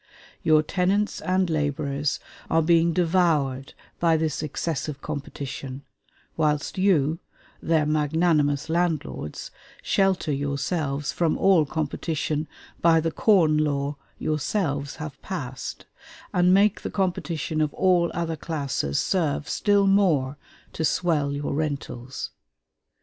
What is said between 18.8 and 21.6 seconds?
serve still more to swell your